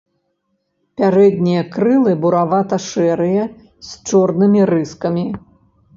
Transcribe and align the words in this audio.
Пярэднія 1.01 1.61
крылы 1.75 2.11
буравата-шэрыя 2.25 3.43
з 3.89 4.11
чорнымі 4.13 4.61
рыскамі. 4.71 5.25